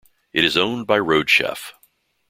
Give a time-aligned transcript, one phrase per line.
[0.33, 1.73] It is owned by RoadChef.